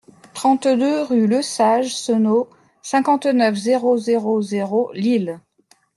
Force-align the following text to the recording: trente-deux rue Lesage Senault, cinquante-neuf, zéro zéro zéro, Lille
trente-deux 0.33 1.03
rue 1.03 1.27
Lesage 1.27 1.95
Senault, 1.95 2.49
cinquante-neuf, 2.81 3.53
zéro 3.53 3.97
zéro 3.97 4.41
zéro, 4.41 4.89
Lille 4.95 5.39